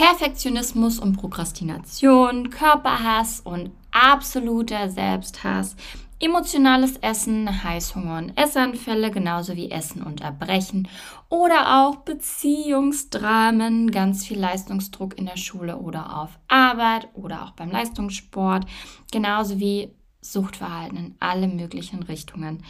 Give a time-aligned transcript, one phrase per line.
[0.00, 5.76] Perfektionismus und Prokrastination, Körperhass und absoluter Selbsthass,
[6.18, 10.88] Emotionales Essen, Heißhunger und Essanfälle, genauso wie Essen und Erbrechen
[11.28, 17.70] oder auch Beziehungsdramen, ganz viel Leistungsdruck in der Schule oder auf Arbeit oder auch beim
[17.70, 18.64] Leistungssport,
[19.12, 19.90] genauso wie
[20.22, 22.64] Suchtverhalten in alle möglichen Richtungen.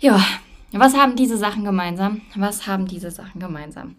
[0.00, 0.20] Ja,
[0.72, 2.22] was haben diese Sachen gemeinsam?
[2.34, 3.94] Was haben diese Sachen gemeinsam?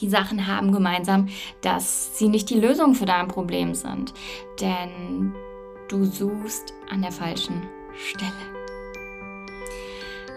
[0.00, 1.28] Die Sachen haben gemeinsam,
[1.60, 4.14] dass sie nicht die Lösung für dein Problem sind.
[4.60, 5.34] Denn
[5.88, 7.66] du suchst an der falschen
[7.96, 8.32] Stelle.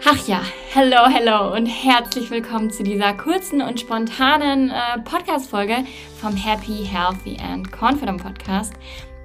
[0.04, 0.40] Ach ja,
[0.72, 5.84] hello, hello und herzlich willkommen zu dieser kurzen und spontanen äh, Podcast-Folge
[6.20, 8.72] vom Happy, Healthy and Confident Podcast.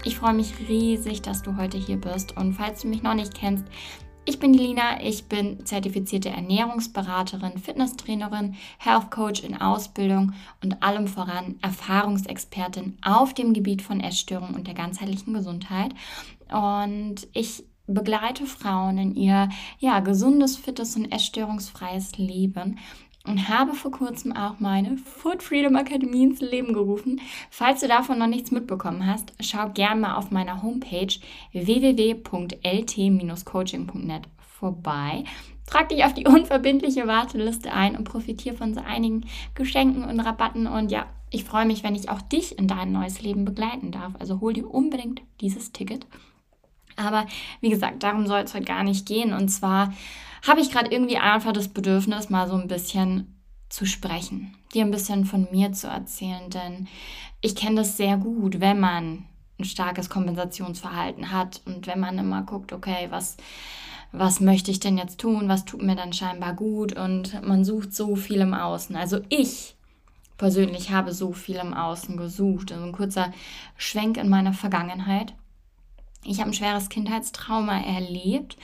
[0.03, 3.33] Ich freue mich riesig, dass du heute hier bist und falls du mich noch nicht
[3.33, 3.65] kennst,
[4.27, 11.07] ich bin die Lina, ich bin zertifizierte Ernährungsberaterin, Fitnesstrainerin, Health Coach in Ausbildung und allem
[11.07, 15.93] voran Erfahrungsexpertin auf dem Gebiet von Essstörungen und der ganzheitlichen Gesundheit.
[16.51, 19.47] Und ich begleite Frauen in ihr
[19.79, 22.79] ja, gesundes, fittes und essstörungsfreies Leben
[23.27, 27.21] und habe vor kurzem auch meine Food Freedom Akademie ins Leben gerufen.
[27.51, 31.13] Falls du davon noch nichts mitbekommen hast, schau gerne mal auf meiner Homepage
[31.51, 35.23] www.lt-coaching.net vorbei.
[35.67, 40.65] Trag dich auf die unverbindliche Warteliste ein und profitiere von so einigen Geschenken und Rabatten.
[40.65, 44.13] Und ja, ich freue mich, wenn ich auch dich in dein neues Leben begleiten darf.
[44.19, 46.07] Also hol dir unbedingt dieses Ticket.
[46.95, 47.27] Aber
[47.61, 49.33] wie gesagt, darum soll es heute gar nicht gehen.
[49.33, 49.93] Und zwar
[50.47, 54.91] habe ich gerade irgendwie einfach das Bedürfnis, mal so ein bisschen zu sprechen, dir ein
[54.91, 56.87] bisschen von mir zu erzählen, denn
[57.41, 59.25] ich kenne das sehr gut, wenn man
[59.59, 63.37] ein starkes Kompensationsverhalten hat und wenn man immer guckt, okay, was,
[64.11, 67.93] was möchte ich denn jetzt tun, was tut mir dann scheinbar gut und man sucht
[67.93, 68.95] so viel im Außen.
[68.95, 69.75] Also ich
[70.37, 72.71] persönlich habe so viel im Außen gesucht.
[72.71, 73.33] Also ein kurzer
[73.75, 75.33] Schwenk in meiner Vergangenheit.
[76.23, 78.57] Ich habe ein schweres Kindheitstrauma erlebt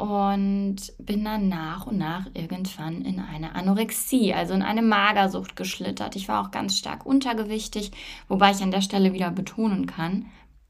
[0.00, 6.16] und bin dann nach und nach irgendwann in eine Anorexie, also in eine Magersucht geschlittert.
[6.16, 7.92] Ich war auch ganz stark untergewichtig,
[8.26, 10.24] wobei ich an der Stelle wieder betonen kann,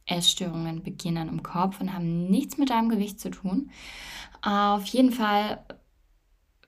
[0.05, 3.71] Essstörungen beginnen im Kopf und haben nichts mit deinem Gewicht zu tun.
[4.43, 5.65] Auf jeden Fall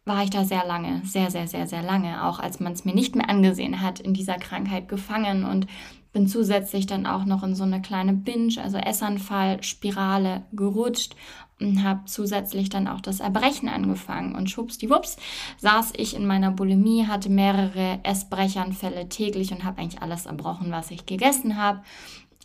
[0.05, 2.95] war ich da sehr lange, sehr, sehr, sehr, sehr lange, auch als man es mir
[2.95, 5.67] nicht mehr angesehen hat, in dieser Krankheit gefangen und
[6.13, 11.17] bin zusätzlich dann auch noch in so eine kleine Binge, also Essanfall-Spirale gerutscht
[11.59, 14.35] und habe zusätzlich dann auch das Erbrechen angefangen.
[14.35, 15.17] Und schwuppsdiwupps
[15.59, 20.91] saß ich in meiner Bulimie, hatte mehrere Essbrechanfälle täglich und habe eigentlich alles erbrochen, was
[20.91, 21.81] ich gegessen habe.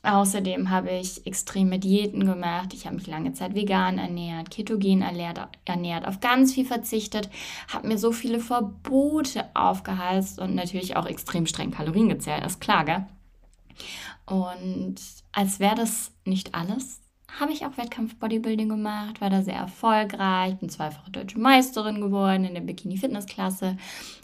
[0.03, 2.73] Außerdem habe ich extreme Diäten gemacht.
[2.73, 7.29] Ich habe mich lange Zeit vegan ernährt, ketogen ernährt, ernährt auf ganz viel verzichtet,
[7.73, 12.85] habe mir so viele Verbote aufgeheizt und natürlich auch extrem streng Kalorien gezählt, ist klar,
[12.85, 13.05] gell?
[14.25, 14.95] Und
[15.31, 17.01] als wäre das nicht alles,
[17.39, 22.53] habe ich auch Wettkampf-Bodybuilding gemacht, war da sehr erfolgreich, bin zweifache deutsche Meisterin geworden in
[22.53, 23.77] der Bikini-Fitness-Klasse,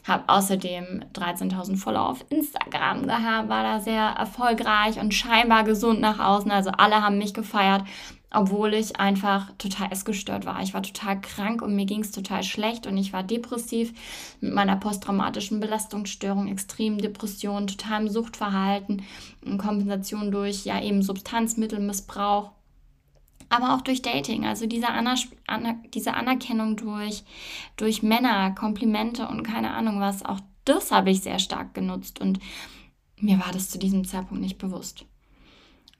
[0.06, 6.18] habe außerdem 13.000 Follower auf Instagram gehabt, war da sehr erfolgreich und scheinbar gesund nach
[6.18, 6.50] außen.
[6.50, 7.84] Also alle haben mich gefeiert,
[8.34, 10.62] obwohl ich einfach total essgestört war.
[10.62, 13.92] Ich war total krank und mir ging es total schlecht und ich war depressiv
[14.40, 19.02] mit meiner posttraumatischen Belastungsstörung, extremen Depressionen, totalem Suchtverhalten,
[19.58, 22.50] Kompensation durch ja eben Substanzmittelmissbrauch
[23.50, 25.16] aber auch durch Dating, also diese, Aner
[25.46, 27.24] Aner diese Anerkennung durch,
[27.76, 32.40] durch Männer, Komplimente und keine Ahnung was, auch das habe ich sehr stark genutzt und
[33.20, 35.06] mir war das zu diesem Zeitpunkt nicht bewusst.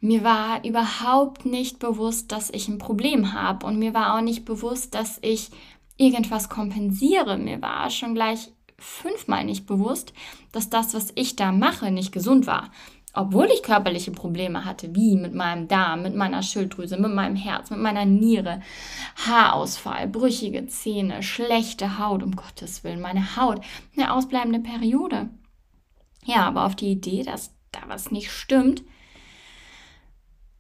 [0.04, 4.44] Mir war überhaupt nicht bewusst, dass ich ein Problem habe und mir war auch nicht
[4.44, 5.50] bewusst, dass ich
[5.97, 7.38] irgendwas kompensiere.
[7.38, 10.12] Mir war schon gleich fünfmal nicht bewusst,
[10.53, 12.70] dass das, was ich da mache, nicht gesund war
[13.16, 17.71] obwohl ich körperliche Probleme hatte, wie mit meinem Darm, mit meiner Schilddrüse, mit meinem Herz,
[17.71, 18.60] mit meiner Niere,
[19.25, 23.60] Haarausfall, brüchige Zähne, schlechte Haut, um Gottes Willen, meine Haut,
[23.97, 25.31] eine ausbleibende Periode.
[26.25, 28.83] Ja, aber auf die Idee, dass da was nicht stimmt,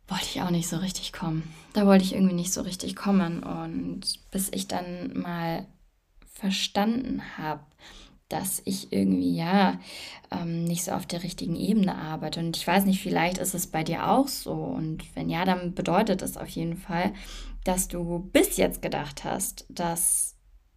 [0.08, 1.54] wollte ich auch nicht so richtig kommen.
[1.72, 3.42] Da wollte ich irgendwie nicht so richtig kommen.
[3.42, 5.66] Und bis ich dann mal
[6.26, 7.60] verstanden habe,
[8.28, 9.78] dass ich irgendwie ja
[10.30, 12.40] ähm, nicht so auf der richtigen Ebene arbeite.
[12.40, 14.52] Und ich weiß nicht, vielleicht ist es bei dir auch so.
[14.52, 17.12] Und wenn ja, dann bedeutet es auf jeden Fall,
[17.64, 20.36] dass du bis jetzt gedacht hast, dass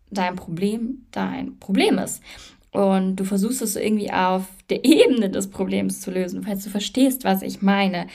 [0.09, 2.21] dein Problem dein Problem ist.
[2.71, 7.23] Und du versuchst es irgendwie auf der Ebene des Problems zu lösen, falls du verstehst,
[7.23, 8.07] was ich meine.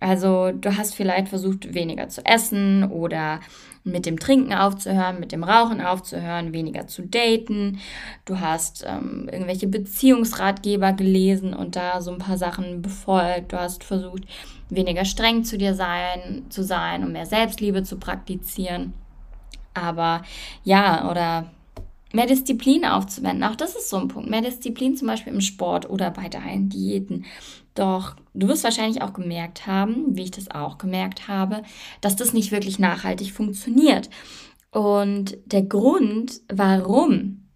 [0.00, 3.40] Also du hast vielleicht versucht, weniger zu essen oder
[3.84, 7.78] mit dem Trinken aufzuhören, mit dem Rauchen aufzuhören, weniger zu daten.
[8.24, 13.52] Du hast ähm, irgendwelche Beziehungsratgeber gelesen und da so ein paar Sachen befolgt.
[13.52, 14.24] Du hast versucht,
[14.68, 18.92] weniger streng zu dir sein, zu sein und mehr Selbstliebe zu praktizieren.
[19.74, 20.22] Aber
[20.64, 21.50] ja, oder
[22.12, 23.44] mehr Disziplin aufzuwenden.
[23.44, 24.30] Auch das ist so ein Punkt.
[24.30, 27.24] Mehr Disziplin zum Beispiel im Sport oder bei deinen Diäten.
[27.78, 31.62] Doch du wirst wahrscheinlich auch gemerkt haben, wie ich das auch gemerkt habe,
[32.00, 34.10] dass das nicht wirklich nachhaltig funktioniert.
[34.72, 37.48] Und der Grund, warum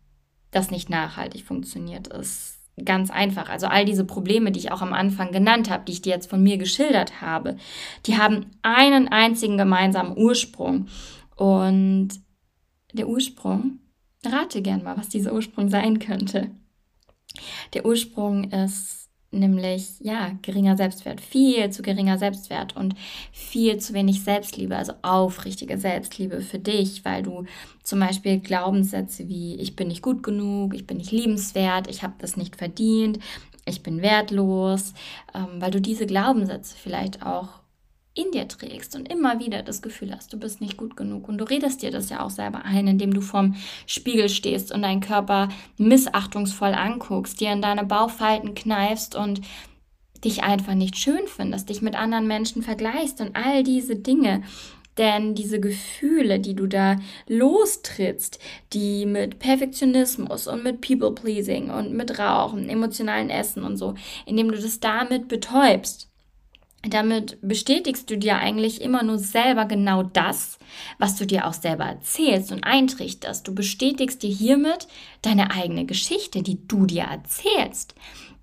[0.52, 3.48] das nicht nachhaltig funktioniert, ist ganz einfach.
[3.48, 6.30] Also all diese Probleme, die ich auch am Anfang genannt habe, die ich dir jetzt
[6.30, 7.56] von mir geschildert habe,
[8.06, 10.86] die haben einen einzigen gemeinsamen Ursprung.
[11.34, 12.10] Und
[12.92, 13.80] der Ursprung
[14.24, 16.52] Rate gern mal, was dieser Ursprung sein könnte.
[17.74, 19.01] Der Ursprung ist
[19.32, 22.94] nämlich ja geringer Selbstwert, viel zu geringer Selbstwert und
[23.32, 27.44] viel zu wenig Selbstliebe, also aufrichtige Selbstliebe für dich, weil du
[27.82, 32.14] zum Beispiel Glaubenssätze wie ich bin nicht gut genug, ich bin nicht liebenswert, ich habe
[32.18, 33.18] das nicht verdient,
[33.64, 34.92] ich bin wertlos,
[35.34, 37.61] ähm, weil du diese Glaubenssätze vielleicht auch
[38.14, 41.28] in dir trägst und immer wieder das Gefühl hast, du bist nicht gut genug.
[41.28, 43.56] Und du redest dir das ja auch selber ein, indem du vorm
[43.86, 45.48] Spiegel stehst und deinen Körper
[45.78, 49.40] missachtungsvoll anguckst, dir in deine Bauchfalten kneifst und
[50.24, 54.42] dich einfach nicht schön findest, dich mit anderen Menschen vergleichst und all diese Dinge.
[54.98, 58.38] Denn diese Gefühle, die du da lostrittst,
[58.74, 63.94] die mit Perfektionismus und mit People-Pleasing und mit Rauchen, emotionalen Essen und so,
[64.26, 66.11] indem du das damit betäubst,
[66.88, 70.58] damit bestätigst du dir eigentlich immer nur selber genau das,
[70.98, 73.46] was du dir auch selber erzählst und eintrichterst.
[73.46, 74.88] Du bestätigst dir hiermit
[75.22, 77.94] deine eigene Geschichte, die du dir erzählst.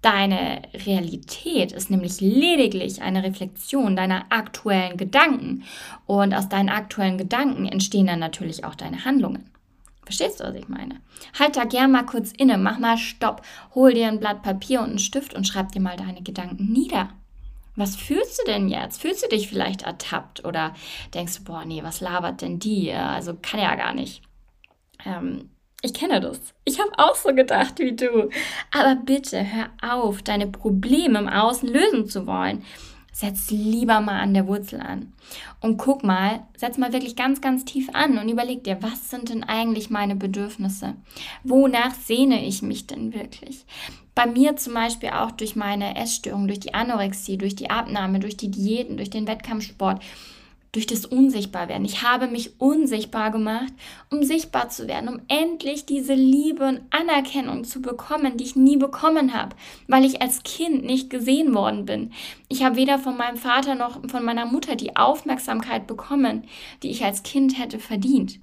[0.01, 5.65] Deine Realität ist nämlich lediglich eine Reflexion deiner aktuellen Gedanken.
[6.05, 9.49] Und aus deinen aktuellen Gedanken entstehen dann natürlich auch deine Handlungen.
[10.05, 11.01] Verstehst du, was ich meine?
[11.37, 13.41] Halt da gern mal kurz inne, mach mal Stopp,
[13.75, 17.09] hol dir ein Blatt Papier und einen Stift und schreib dir mal deine Gedanken nieder
[17.79, 19.01] was fühlst du denn jetzt?
[19.01, 20.75] Fühlst du dich vielleicht ertappt oder
[21.13, 22.91] denkst du, boah, nee, was labert denn die?
[22.91, 24.21] Also kann ja gar nicht.
[25.05, 25.49] Ähm,
[25.81, 26.39] ich kenne das.
[26.65, 28.29] Ich habe auch so gedacht wie du.
[28.71, 32.63] Aber bitte hör auf, deine Probleme im Außen lösen zu wollen
[33.11, 35.13] setz lieber mal an der Wurzel an.
[35.61, 39.29] Und guck mal, setz mal wirklich ganz, ganz tief an und überleg dir, was sind
[39.29, 40.95] denn eigentlich meine Bedürfnisse?
[41.43, 43.65] Wonach sehne ich mich denn wirklich?
[44.15, 48.37] Bei mir zum Beispiel auch durch meine Essstörung, durch die Anorexie, durch die Abnahme, durch
[48.37, 50.01] die Diäten, durch den Wettkampfsport
[50.71, 51.85] durch das Unsichtbarwerden.
[51.85, 53.73] Ich habe mich unsichtbar gemacht,
[54.11, 58.77] um sichtbar zu werden, um endlich diese Liebe und Anerkennung zu bekommen, die ich nie
[58.77, 59.55] bekommen habe,
[59.87, 62.11] weil ich als Kind nicht gesehen worden bin.
[62.47, 66.43] Ich habe weder von meinem Vater noch von meiner Mutter die Aufmerksamkeit bekommen,
[66.83, 68.39] die ich als Kind hätte verdient.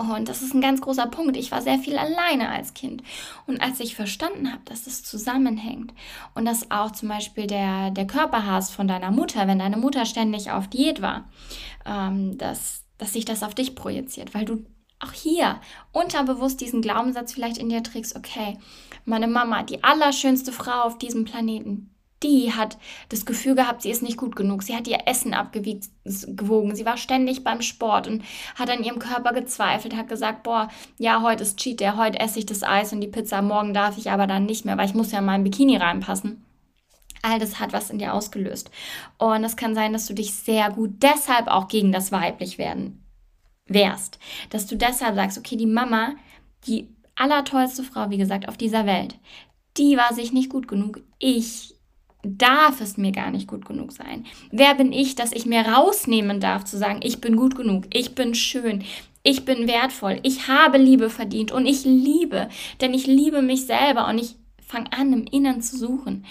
[0.00, 1.36] Und das ist ein ganz großer Punkt.
[1.36, 3.02] Ich war sehr viel alleine als Kind.
[3.46, 5.92] Und als ich verstanden habe, dass es zusammenhängt
[6.34, 10.50] und dass auch zum Beispiel der, der Körperhass von deiner Mutter, wenn deine Mutter ständig
[10.50, 11.28] auf Diät war,
[11.84, 14.64] ähm, dass, dass sich das auf dich projiziert, weil du
[15.00, 15.60] auch hier
[15.92, 18.58] unterbewusst diesen Glaubenssatz vielleicht in dir trägst, okay,
[19.04, 22.76] meine Mama, die allerschönste Frau auf diesem Planeten, die hat
[23.08, 24.62] das Gefühl gehabt, sie ist nicht gut genug.
[24.62, 26.74] Sie hat ihr Essen abgewogen.
[26.74, 28.22] Sie war ständig beim Sport und
[28.56, 30.68] hat an ihrem Körper gezweifelt, hat gesagt, boah,
[30.98, 33.96] ja, heute ist Cheat Day, heute esse ich das Eis und die Pizza, morgen darf
[33.96, 36.44] ich aber dann nicht mehr, weil ich muss ja in mein Bikini reinpassen.
[37.22, 38.70] All das hat was in dir ausgelöst.
[39.18, 43.04] Und es kann sein, dass du dich sehr gut deshalb auch gegen das weiblich werden
[43.66, 44.18] wärst.
[44.50, 46.14] Dass du deshalb sagst, okay, die Mama,
[46.66, 49.18] die allertollste Frau, wie gesagt, auf dieser Welt,
[49.76, 51.02] die war sich nicht gut genug.
[51.18, 51.74] Ich
[52.22, 54.26] darf es mir gar nicht gut genug sein?
[54.50, 58.14] Wer bin ich, dass ich mir rausnehmen darf zu sagen, ich bin gut genug, ich
[58.14, 58.84] bin schön,
[59.22, 62.48] ich bin wertvoll, ich habe Liebe verdient und ich liebe,
[62.80, 64.36] denn ich liebe mich selber und ich
[64.66, 66.24] fange an, im Inneren zu suchen.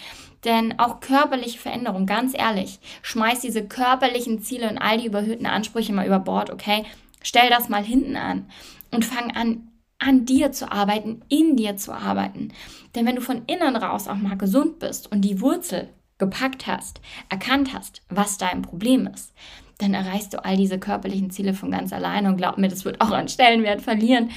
[0.45, 5.91] Denn auch körperliche Veränderung, ganz ehrlich, schmeiß diese körperlichen Ziele und all die überhöhten Ansprüche
[5.91, 6.85] mal über Bord, okay?
[7.21, 8.49] Stell das mal hinten an
[8.91, 9.69] und fang an,
[9.99, 12.53] an dir zu arbeiten, in dir zu arbeiten.
[12.95, 17.01] Denn wenn du von innen raus auch mal gesund bist und die Wurzel gepackt hast,
[17.29, 19.33] erkannt hast, was dein Problem ist,
[19.77, 22.29] dann erreichst du all diese körperlichen Ziele von ganz alleine.
[22.29, 24.29] Und glaub mir, das wird auch an Stellenwert verlieren,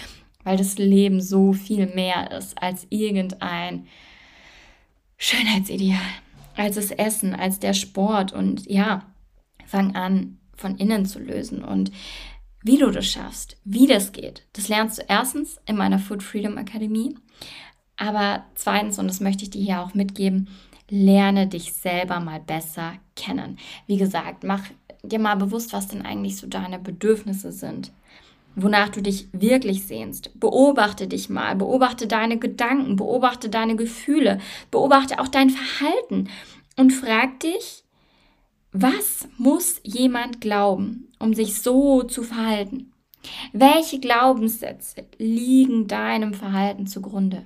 [0.44, 3.86] weil das Leben so viel mehr ist als irgendein
[5.18, 5.98] Schönheitsideal,
[6.56, 8.32] als das Essen, als der Sport.
[8.32, 9.02] Und ja,
[9.66, 11.64] fang an von innen zu lösen.
[11.64, 11.90] Und
[12.62, 16.58] wie du das schaffst, wie das geht, das lernst du erstens in meiner Food Freedom
[16.58, 17.16] Akademie.
[17.96, 20.48] Aber zweitens, und das möchte ich dir hier auch mitgeben,
[20.88, 23.58] lerne dich selber mal besser kennen.
[23.86, 24.64] Wie gesagt, mach
[25.02, 27.92] dir mal bewusst, was denn eigentlich so deine Bedürfnisse sind
[28.54, 30.38] wonach du dich wirklich sehnst.
[30.38, 34.38] Beobachte dich mal, beobachte deine Gedanken, beobachte deine Gefühle,
[34.70, 36.28] beobachte auch dein Verhalten
[36.76, 37.81] und frag dich,
[38.72, 42.92] was muss jemand glauben, um sich so zu verhalten?
[43.52, 47.44] Welche Glaubenssätze liegen deinem Verhalten zugrunde?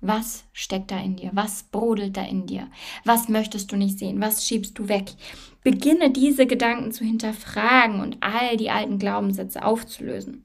[0.00, 1.30] Was steckt da in dir?
[1.32, 2.68] Was brodelt da in dir?
[3.04, 4.20] Was möchtest du nicht sehen?
[4.20, 5.14] Was schiebst du weg?
[5.62, 10.44] Beginne diese Gedanken zu hinterfragen und all die alten Glaubenssätze aufzulösen.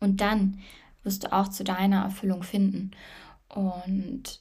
[0.00, 0.58] Und dann
[1.02, 2.90] wirst du auch zu deiner Erfüllung finden.
[3.48, 4.40] Und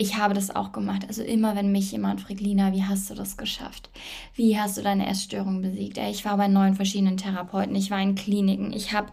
[0.00, 1.04] ich habe das auch gemacht.
[1.08, 3.90] Also immer, wenn mich jemand fragt, Lina, wie hast du das geschafft?
[4.34, 5.98] Wie hast du deine Essstörung besiegt?
[5.98, 9.08] Ich war bei neun verschiedenen Therapeuten, ich war in Kliniken, ich habe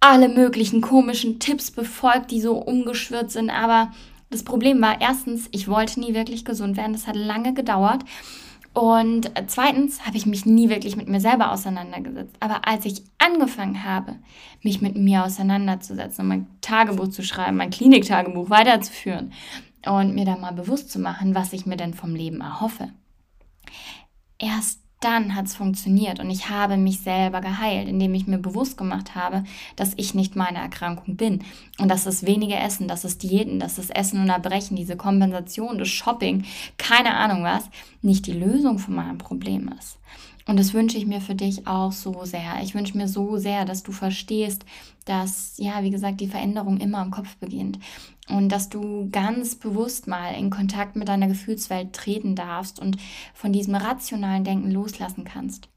[0.00, 3.50] alle möglichen komischen Tipps befolgt, die so umgeschwirrt sind.
[3.50, 3.92] Aber
[4.30, 6.92] das Problem war erstens, ich wollte nie wirklich gesund werden.
[6.92, 8.02] Das hat lange gedauert.
[8.74, 12.34] Und zweitens habe ich mich nie wirklich mit mir selber auseinandergesetzt.
[12.40, 14.16] Aber als ich angefangen habe,
[14.62, 19.32] mich mit mir auseinanderzusetzen und mein Tagebuch zu schreiben, mein Kliniktagebuch weiterzuführen
[19.86, 22.88] und mir da mal bewusst zu machen, was ich mir denn vom Leben erhoffe,
[24.38, 28.76] erst dann hat es funktioniert und ich habe mich selber geheilt, indem ich mir bewusst
[28.76, 29.44] gemacht habe,
[29.76, 31.42] dass ich nicht meine Erkrankung bin
[31.78, 35.78] und dass das wenige Essen, dass es Diäten, dass das Essen und Erbrechen, diese Kompensation,
[35.78, 36.44] das Shopping,
[36.78, 37.64] keine Ahnung was,
[38.00, 39.98] nicht die Lösung von meinem Problem ist.
[40.46, 42.60] Und das wünsche ich mir für dich auch so sehr.
[42.62, 44.64] Ich wünsche mir so sehr, dass du verstehst,
[45.04, 47.78] dass, ja, wie gesagt, die Veränderung immer im Kopf beginnt.
[48.28, 52.96] Und dass du ganz bewusst mal in Kontakt mit deiner Gefühlswelt treten darfst und
[53.34, 55.68] von diesem rationalen Denken loslassen kannst.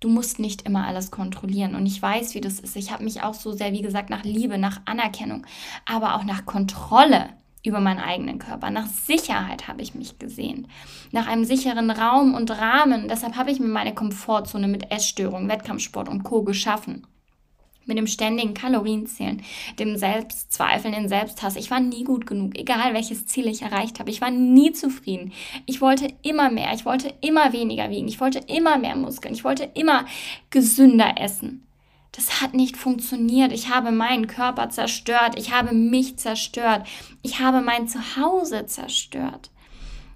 [0.00, 1.74] Du musst nicht immer alles kontrollieren.
[1.74, 2.76] Und ich weiß, wie das ist.
[2.76, 5.46] Ich habe mich auch so sehr, wie gesagt, nach Liebe, nach Anerkennung,
[5.86, 7.28] aber auch nach Kontrolle
[7.64, 8.70] über meinen eigenen Körper.
[8.70, 10.66] Nach Sicherheit habe ich mich gesehen.
[11.12, 13.08] Nach einem sicheren Raum und Rahmen.
[13.08, 16.42] Deshalb habe ich mir meine Komfortzone mit Essstörungen, Wettkampfsport und Co.
[16.42, 17.06] geschaffen.
[17.84, 19.42] Mit dem ständigen Kalorienzählen,
[19.80, 21.56] dem Selbstzweifeln, den Selbsthass.
[21.56, 24.10] Ich war nie gut genug, egal welches Ziel ich erreicht habe.
[24.10, 25.32] Ich war nie zufrieden.
[25.66, 26.72] Ich wollte immer mehr.
[26.74, 28.06] Ich wollte immer weniger wiegen.
[28.06, 29.34] Ich wollte immer mehr Muskeln.
[29.34, 30.06] Ich wollte immer
[30.50, 31.66] gesünder essen.
[32.12, 33.52] Das hat nicht funktioniert.
[33.52, 35.38] Ich habe meinen Körper zerstört.
[35.38, 36.86] Ich habe mich zerstört.
[37.22, 39.50] Ich habe mein Zuhause zerstört.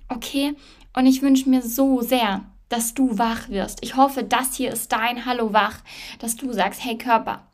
[0.09, 0.55] Okay?
[0.93, 3.79] Und ich wünsche mir so sehr, dass du wach wirst.
[3.83, 5.79] Ich hoffe, das hier ist dein Hallo wach,
[6.19, 7.47] dass du sagst, hey Körper,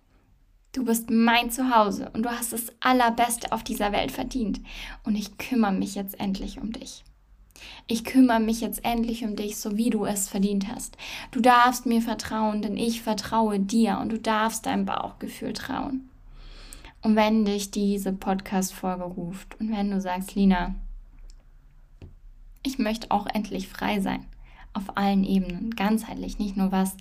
[0.72, 4.61] du bist mein Zuhause und du hast das Allerbeste auf dieser Welt verdient.
[5.04, 7.04] Und ich kümmere mich jetzt endlich um dich.
[7.87, 10.97] Ich kümmere mich jetzt endlich um dich, so wie du es verdient hast.
[11.31, 16.09] Du darfst mir vertrauen, denn ich vertraue dir und du darfst deinem Bauchgefühl trauen.
[17.02, 20.76] Und wenn dich diese Podcast-Folge ruft und wenn du sagst, Lina,
[22.62, 24.25] ich möchte auch endlich frei sein,
[24.75, 26.97] auf allen Ebenen, ganzheitlich, nicht nur was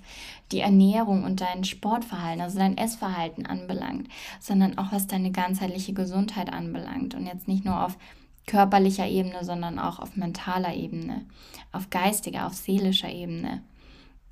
[0.50, 4.08] die Ernährung und dein Sportverhalten, also dein Essverhalten anbelangt,
[4.40, 7.96] sondern auch was deine ganzheitliche Gesundheit anbelangt und jetzt nicht nur auf
[8.46, 11.26] körperlicher Ebene, sondern auch auf mentaler Ebene,
[11.72, 13.62] auf geistiger, auf seelischer Ebene,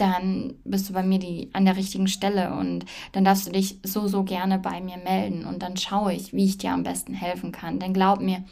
[0.00, 3.78] dann bist du bei mir die, an der richtigen Stelle und dann darfst du dich
[3.82, 7.12] so, so gerne bei mir melden und dann schaue ich, wie ich dir am besten
[7.12, 7.78] helfen kann.
[7.78, 8.42] Denn glaub mir,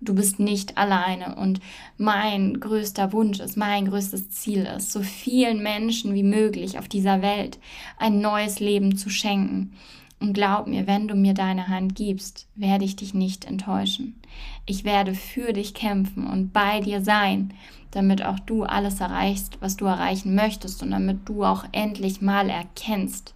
[0.00, 1.60] du bist nicht alleine und
[1.98, 7.20] mein größter Wunsch ist, mein größtes Ziel ist, so vielen Menschen wie möglich auf dieser
[7.20, 7.58] Welt
[7.98, 9.76] ein neues Leben zu schenken.
[10.18, 14.14] Und glaub mir, wenn du mir deine Hand gibst, werde ich dich nicht enttäuschen.
[14.64, 17.52] Ich werde für dich kämpfen und bei dir sein,
[17.90, 22.48] damit auch du alles erreichst, was du erreichen möchtest und damit du auch endlich mal
[22.48, 23.34] erkennst,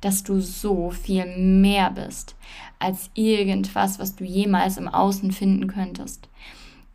[0.00, 2.34] dass du so viel mehr bist
[2.78, 6.28] als irgendwas, was du jemals im Außen finden könntest.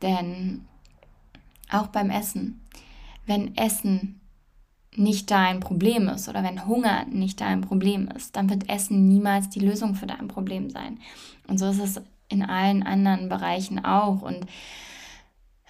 [0.01, 0.65] Denn
[1.71, 2.61] auch beim Essen,
[3.25, 4.19] wenn Essen
[4.97, 9.49] nicht dein Problem ist oder wenn Hunger nicht dein Problem ist, dann wird Essen niemals
[9.49, 10.99] die Lösung für dein Problem sein.
[11.47, 14.21] Und so ist es in allen anderen Bereichen auch.
[14.21, 14.45] Und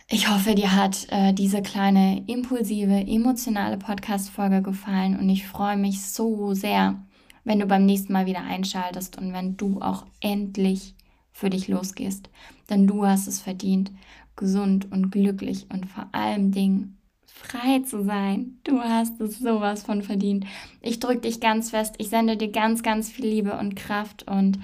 [0.09, 6.01] ich hoffe, dir hat äh, diese kleine impulsive, emotionale Podcast-Folge gefallen und ich freue mich
[6.01, 6.95] so sehr,
[7.43, 10.95] wenn du beim nächsten Mal wieder einschaltest und wenn du auch endlich
[11.31, 12.29] für dich losgehst.
[12.69, 13.91] Denn du hast es verdient,
[14.35, 16.96] gesund und glücklich und vor allem Dingen
[17.37, 18.59] frei zu sein.
[18.63, 20.45] Du hast es sowas von verdient.
[20.81, 21.95] Ich drücke dich ganz fest.
[21.97, 24.59] Ich sende dir ganz, ganz viel Liebe und Kraft und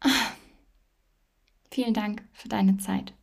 [0.00, 0.08] ah,
[1.70, 3.14] vielen Dank für deine Zeit.